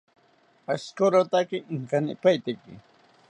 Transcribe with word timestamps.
Ashikorotake 0.73 1.57
inkanipaiteki 1.73 2.73